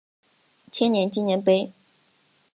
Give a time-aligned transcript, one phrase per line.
[0.71, 1.71] 千年纪念碑。